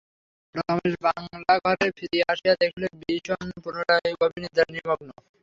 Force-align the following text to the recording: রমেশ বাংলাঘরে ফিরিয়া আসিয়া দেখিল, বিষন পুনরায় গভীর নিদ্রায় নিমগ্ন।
রমেশ 0.55 0.93
বাংলাঘরে 1.05 1.87
ফিরিয়া 1.97 2.25
আসিয়া 2.33 2.55
দেখিল, 2.61 2.83
বিষন 3.01 3.45
পুনরায় 3.63 4.11
গভীর 4.19 4.41
নিদ্রায় 4.43 4.71
নিমগ্ন। 4.73 5.09